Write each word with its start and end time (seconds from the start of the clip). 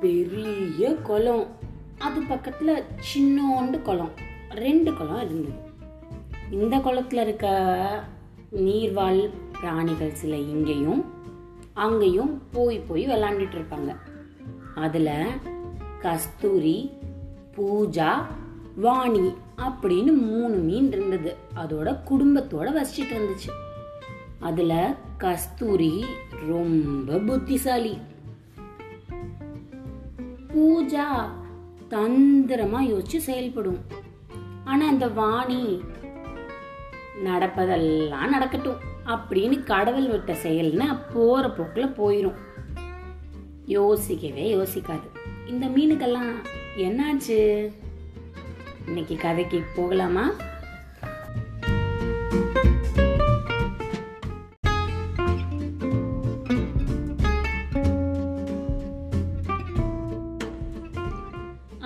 பெரிய 0.00 0.94
குளம். 0.94 1.46
அது 1.98 2.20
பக்கத்தில் 2.28 2.82
சின்னோண்டு 3.14 3.82
குளம். 3.82 4.10
ரெண்டு 4.50 4.94
குளம் 4.94 5.24
இருந்தது. 5.24 5.56
இந்த 6.50 6.78
குளத்தில் 6.78 7.22
இருக்க 7.22 8.04
நீர்வாழ் 8.56 9.30
பிராணிகள் 9.60 10.14
சில 10.14 10.36
இங்கேயும் 10.36 11.04
அங்கேயும் 11.72 12.42
போய் 12.52 12.78
போய் 12.78 13.06
விளாண்டுட்டு 13.06 13.56
இருப்பாங்க. 13.56 13.96
அதில் 14.74 15.26
கஸ்தூரி 16.00 16.90
பூஜா 17.56 18.24
வாணி 18.76 19.34
அப்படின்னு 19.58 20.12
மூணு 20.12 20.56
மீன் 20.56 20.86
இருந்தது. 20.86 21.36
அதோட 21.56 21.98
குடும்பத்தோட 22.10 22.68
வசிச்சிட்டு 22.76 23.14
இருந்துச்சு. 23.14 23.50
அதில் 24.38 24.94
கஸ்தூரி 25.18 26.04
ரொம்ப 26.48 27.18
புத்திசாலி. 27.18 27.98
பூஜா 30.54 31.30
தந்திரமா 31.90 32.80
யோசிச்சு 32.80 33.16
செயல்படும். 33.16 33.78
ஆனா 34.64 34.86
அந்த 34.86 35.08
வாணி 35.08 35.82
நடப்பதெல்லாம் 37.24 38.28
நடக்கட்டும் 38.28 38.76
அப்படின்னு 39.06 39.62
கடவுள் 39.62 40.08
விட்ட 40.08 40.32
செயல்னு 40.32 40.98
போற 41.14 41.48
போக்குல 41.48 41.78
போயிரும். 41.78 42.34
யோசிக்கவே 43.66 44.54
யோசிக்காது. 44.54 45.08
இந்த 45.46 45.66
மீனுக்கெல்லாம் 45.66 46.32
என்னாச்சு? 46.76 47.72
இன்னைக்கு 48.86 49.16
கதைக்கு 49.16 49.64
போகலாமா? 49.76 50.30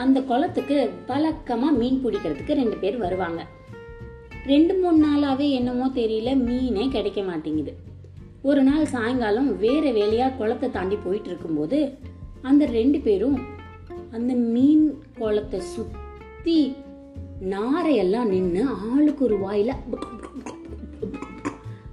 அந்த 0.04 0.18
குளத்துக்கு 0.30 0.78
பழக்கமா 1.08 1.68
மீன் 1.80 2.00
பிடிக்கிறதுக்கு 2.04 2.52
ரெண்டு 2.60 2.76
பேர் 2.82 2.96
வருவாங்க. 3.04 3.40
ரெண்டு 4.52 4.74
மூணு 4.80 4.98
நாளாவே 5.04 5.46
என்னமோ 5.58 5.86
தெரியல 5.98 6.30
மீனே 6.46 6.84
கிடைக்க 6.94 7.20
மாட்டேங்குது. 7.22 7.72
ஒரு 8.48 8.62
நாள் 8.62 8.90
சாயங்காலம் 8.94 9.50
வேற 9.64 9.84
வேலையா 9.98 10.26
குளத்தை 10.38 10.68
தாண்டி 10.70 10.96
போயிட்டு 11.04 11.28
இருக்கும்போது 11.30 11.78
அந்த 12.48 12.64
ரெண்டு 12.78 12.98
பேரும் 13.06 13.38
அந்த 14.16 14.32
மீன் 14.54 14.84
குளத்தை 15.20 15.60
சுத்தி 15.74 16.58
நாரையெல்லாம் 17.52 18.30
நின்று 18.32 18.64
ஆளுக்கு 18.90 19.24
ஒரு 19.28 19.38
வாயில 19.44 19.70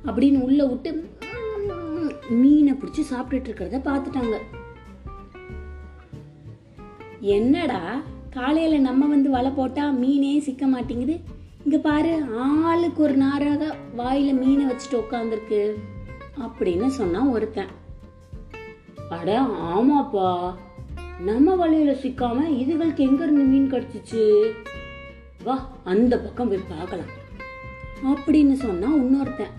அப்படின்னு 0.08 0.40
உள்ள 0.48 0.62
விட்டு 0.72 0.92
மீனை 2.42 2.74
பிடிச்சி 2.74 3.04
சாப்பிட்டுட்டு 3.12 3.50
இருக்கிறத 3.50 3.80
பார்த்துட்டாங்க. 3.88 4.36
என்னடா? 7.22 8.02
காலையில 8.30 8.78
நம்ம 8.78 9.08
வந்து 9.08 9.30
வலை 9.30 9.52
போட்டா 9.52 9.90
மீனே 9.90 10.40
சிக்க 10.40 10.68
மாட்டேங்குது. 10.68 11.20
இங்க 11.64 11.78
பாரு 11.78 12.24
ஆளுக்கு 12.64 13.04
ஒரு 13.04 13.14
நாராக 13.14 13.76
வாயில 13.98 14.34
மீனை 14.34 14.66
வச்சுட்டு 14.66 14.92
உட்காந்துருக்கு 14.92 15.74
அப்படின்னு 16.40 16.88
சொன்னான் 16.88 17.28
ஒருத்தன். 17.28 17.68
அட 19.10 19.42
ஆமாப்பா. 19.42 20.54
நம்ம 21.24 21.68
வலையில 21.68 21.92
சிக்காம 21.92 22.40
இதுகளுக்கு 22.50 22.96
எங்க 22.96 23.24
இருந்து 23.24 23.44
மீன் 23.44 23.72
கிடைச்சிச்சு? 23.72 24.52
வா 25.44 25.70
அந்த 25.84 26.20
பக்கம் 26.20 26.48
போய் 26.48 26.60
பார்க்கலாம். 26.70 27.20
அப்படின்னு 28.04 28.54
சொன்னா 28.54 28.96
இன்னொருத்தன். 28.96 29.52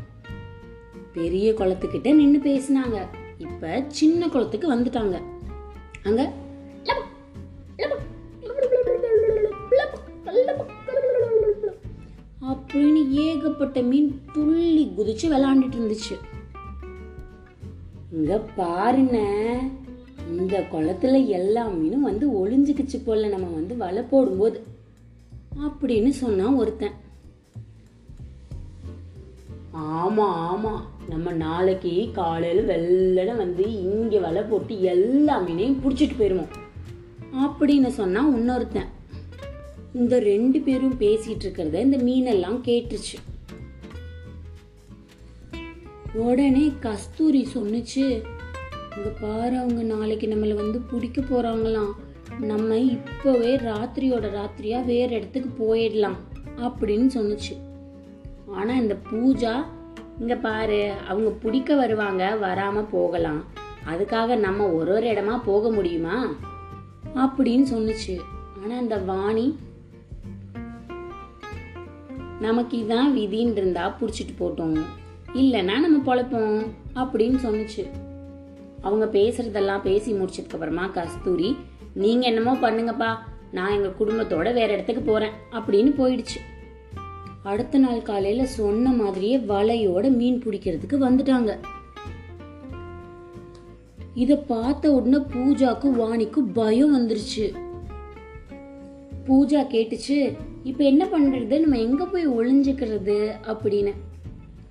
பெரிய 1.13 1.53
குளத்துக்கிட்ட 1.53 2.15
நின்று 2.15 2.41
பேசினாங்க. 2.41 3.07
இப்ப 3.39 3.85
சின்ன 3.89 4.29
குளத்துக்கு 4.29 4.75
வந்துட்டாங்க. 4.75 5.23
அங்க 6.05 6.33
ஏகப்பட்ட 13.15 13.81
மீன் 13.81 14.21
துள்ளி 14.35 14.93
குதிச்சு 14.99 15.27
விளாண்டுட்டு 15.27 15.79
இருந்துச்சு. 15.79 16.17
இங்க 18.13 18.39
பாருங்க 18.57 19.19
இந்த 20.31 20.67
குளத்துல 20.73 21.27
எல்லா 21.27 21.69
மீனும் 21.69 22.09
வந்து 22.09 22.27
ஒளிஞ்சுக்கிச்சு 22.31 23.01
போல 23.05 23.29
நம்ம 23.29 23.47
வந்து 23.47 23.77
வலை 23.77 24.03
போடும்போது 24.03 24.65
அப்படின்னு 25.61 26.09
சொன்னான் 26.09 26.55
ஒருத்தன். 26.55 27.01
ஆமா 29.77 30.27
ஆமா 30.51 30.81
நம்ம 31.09 31.33
நாளைக்கு 31.33 32.09
காலையில 32.13 32.77
வெள்ளன 32.77 33.37
வந்து 33.37 33.65
இங்க 33.81 34.19
வலை 34.19 34.43
போட்டு 34.43 34.83
எல்லா 34.83 35.41
மீனையும் 35.41 35.81
பிடிச்சிட்டு 35.85 36.19
போயிருவோம் 36.19 36.53
அப்படின்னு 37.33 37.89
சொன்னா 37.89 38.29
இன்னொருத்தன். 38.29 38.91
இந்த 39.95 40.19
ரெண்டு 40.19 40.61
பேரும் 40.61 40.99
பேசிட்டு 40.99 41.45
இருக்கிறத 41.45 41.75
இந்த 41.75 41.97
மீனெல்லாம் 41.97 42.65
கேட்டுருச்சு 42.65 43.19
உடனே 46.13 46.73
கஸ்தூரி 46.81 47.49
சொன்னுச்சு 47.55 48.23
இங்க 48.97 49.09
பாரு 49.21 49.57
அவங்க 49.57 49.83
நாளைக்கு 49.83 50.27
நம்மளை 50.27 50.55
வந்து 50.55 50.81
பிடிக்க 50.81 51.21
போறாங்களாம். 51.21 51.93
நம்ம 52.41 52.75
இப்போவே 52.75 53.57
ராத்திரியோட 53.63 54.29
ராத்திரியா 54.31 54.85
வேற 54.85 55.15
இடத்துக்கு 55.15 55.75
போயிடலாம் 55.75 56.17
அப்படின்னு 56.57 57.07
சொன்னுச்சு. 57.15 57.57
ஆனா 58.49 58.75
இந்த 58.75 58.97
பூஜா 59.11 59.65
இங்க 60.21 60.35
பாரு 60.35 60.93
அவங்க 61.09 61.31
பிடிக்க 61.31 61.75
வருவாங்க 61.75 62.39
வராம 62.41 62.85
போகலாம். 62.91 63.45
அதுக்காக 63.89 64.37
நம்ம 64.37 64.69
ஒரு 64.69 64.93
ஒரு 64.93 65.07
இடமா 65.07 65.41
போக 65.45 65.71
முடியுமா? 65.71 66.37
அப்படின்னு 67.15 67.67
சொன்னுச்சு. 67.75 68.19
ஆனா 68.63 68.79
இந்த 68.79 68.99
வாணி 68.99 69.57
நமக்கு 72.43 72.75
இதான் 72.83 73.11
விதின்னு 73.19 73.59
இருந்தா 73.61 73.85
புடிச்சிட்டு 73.99 74.35
போட்டோம். 74.39 74.79
இல்லைன்னா 75.35 75.77
நம்ம 75.85 75.99
பொழைப்போம் 76.09 76.57
அப்படின்னு 76.95 77.39
சொன்னுச்சு. 77.45 77.83
அவங்க 78.81 79.05
பேசுறதெல்லாம் 79.19 79.83
பேசி 79.83 80.11
முடிச்சதுக்கு 80.13 80.57
அப்புறமா 80.57 80.85
கஸ்தூரி 80.87 81.51
நீங்க 81.95 82.25
என்னமோ 82.27 82.55
பண்ணுங்கப்பா 82.63 83.11
நான் 83.57 83.75
எங்க 83.77 83.91
குடும்பத்தோட 84.01 84.49
வேற 84.53 84.69
இடத்துக்கு 84.73 85.03
போறேன் 85.03 85.37
அப்படின்னு 85.53 85.91
போயிடுச்சு. 86.01 86.39
அடுத்த 87.43 87.79
நாள் 87.79 88.03
காலையில 88.03 88.47
சொன்ன 88.59 88.93
மாதிரியே 88.93 89.37
வலையோட 89.53 90.07
மீன் 90.17 90.43
பிடிக்கிறதுக்கு 90.45 90.97
வந்துட்டாங்க. 91.07 91.53
இத 94.15 94.33
பார்த்த 94.53 94.93
உடனே 94.93 95.19
பூஜாக்கு 95.35 95.89
வாணிக்கு 96.01 96.41
பயம் 96.55 96.95
வந்துருச்சு. 96.97 97.47
பூஜா 99.27 99.63
கேட்டுச்சு 99.63 100.37
இப்போ 100.63 100.85
என்ன 100.85 101.05
பண்ணுறது 101.05 101.61
நம்ம 101.61 101.79
எங்கே 101.79 102.05
போய் 102.05 102.29
ஒளிஞ்சுக்கிறது? 102.29 103.33
அப்படின்னு. 103.47 103.93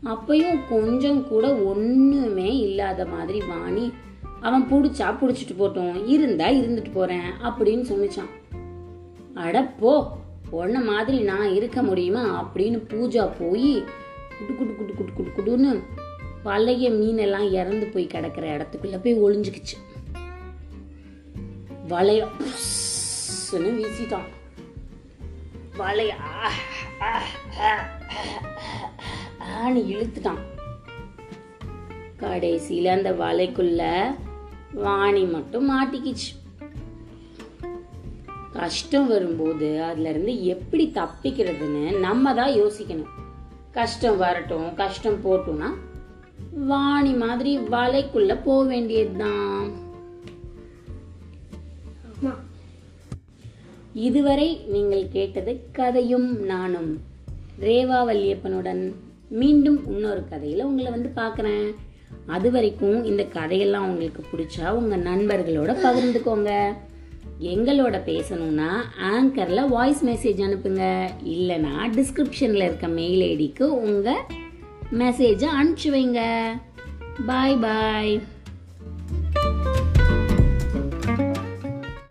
அப்பையும் 0.05 0.59
கொஞ்சம் 0.69 1.27
கூட 1.27 1.55
ஒன்றுமே 1.55 2.57
இல்லாத 2.57 3.05
மாதிரி 3.05 3.41
வாணி 3.47 3.91
அவன் 4.39 4.63
பிடிச்சா 4.71 5.17
பிடிச்சிட்டு 5.21 5.55
போட்டோம் 5.59 6.07
இருந்தா 6.07 6.47
இருந்துட்டு 6.47 6.91
போகிறேன் 6.93 7.31
அப்படின்னு 7.43 7.85
சொன்னிச்சான். 7.91 8.55
அடப்போ 9.35 10.07
உன்ன 10.49 10.79
மாதிரி 10.79 11.19
நான் 11.19 11.53
இருக்க 11.53 11.83
முடியுமா? 11.83 12.51
அப்படின்னு 12.53 12.81
பூஜா 12.93 13.29
போய் 13.39 13.83
குட்டு 14.37 14.55
குட்டு 14.55 14.75
குட்டு 14.75 14.93
குட்டு 14.93 15.13
குட்டு 15.13 15.41
குட்டுன்னு 15.41 15.79
பழைய 16.43 16.89
மீனெல்லாம் 16.89 17.51
இறந்து 17.51 17.85
போய் 17.85 18.07
கிடக்கிற 18.07 18.57
இடத்துக்குள்ளே 18.57 18.99
போய் 19.03 19.21
ஒளிஞ்சுக்குச்சு. 19.21 19.77
வளையம் 21.87 22.29
வீசிட்டான். 23.53 24.39
வளைய 25.79 26.15
ஆணி 29.59 29.81
இழுத்துட்டான். 29.93 30.41
கடைசியில 32.19 32.87
அந்த 32.87 33.11
வலைக்குள்ள 33.11 33.81
வாணி 34.73 35.23
மட்டும் 35.23 35.67
மாட்டிக்கிச்சு. 35.71 36.29
கஷ்டம் 38.53 39.07
வரும்போது 39.07 39.83
அதுல 39.83 40.09
இருந்து 40.09 40.33
எப்படி 40.45 40.91
தப்பிக்கிறதுன்னு 40.95 41.99
நம்ம 41.99 42.33
தான் 42.33 42.53
யோசிக்கணும். 42.61 43.13
கஷ்டம் 43.71 44.17
வரட்டும் 44.17 44.73
கஷ்டம் 44.73 45.23
போட்டோம்னா 45.25 45.69
வாணி 46.51 47.13
மாதிரி 47.13 47.57
வலைக்குள்ள 47.57 48.41
போக 48.43 48.67
வேண்டியதுதான். 48.67 49.69
இதுவரை 53.93 54.61
நீங்கள் 54.67 55.07
கேட்டது 55.07 55.61
கதையும் 55.71 56.45
நானும். 56.45 57.01
ரேவா 57.59 58.05
வல்லியப்பனுடன் 58.05 58.93
மீண்டும் 59.29 59.87
இன்னொரு 59.87 60.23
கதையில் 60.29 60.63
உங்களை 60.63 60.91
வந்து 60.91 61.11
பார்க்குறேன். 61.15 61.75
அது 62.27 62.51
வரைக்கும் 62.51 63.03
இந்த 63.03 63.23
கதையெல்லாம் 63.23 63.89
உங்களுக்கு 63.89 64.25
பிடிச்சா 64.31 64.69
உங்கள் 64.69 65.03
நண்பர்களோட 65.03 65.75
பகிர்ந்துக்கோங்க. 65.83 66.71
எங்களோட 67.39 67.99
பேசணும்னா 68.09 68.69
ஆங்கரில் 69.01 69.67
வாய்ஸ் 69.67 70.05
மெசேஜ் 70.05 70.41
அனுப்புங்க. 70.41 71.09
இல்லைனா 71.25 71.69
டிஸ்கிரிப்ஷனில் 71.81 72.63
இருக்க 72.63 72.87
மெயில் 72.87 73.39
ஐடிக்கு 73.39 73.63
உங்கள் 73.63 74.21
மெசேஜை 74.91 75.47
அனுப்பிச்சு 75.61 75.87
வைங்க. 75.87 76.21
பாய் 77.25 77.55
பாய் 77.55 78.21